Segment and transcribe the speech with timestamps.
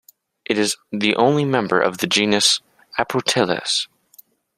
[0.45, 2.59] It is the only member of the genus
[2.97, 3.85] "Aproteles".